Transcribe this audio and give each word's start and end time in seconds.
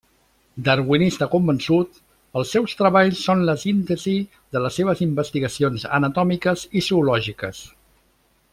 Darwinista 0.67 1.25
convençut, 1.33 1.99
els 2.41 2.53
seus 2.55 2.73
treballs 2.79 3.21
són 3.29 3.45
la 3.49 3.55
síntesi 3.65 4.15
de 4.57 4.63
les 4.65 4.81
seves 4.81 5.05
investigacions 5.09 5.87
anatòmiques 5.99 6.65
i 6.81 6.85
zoològiques. 6.89 7.63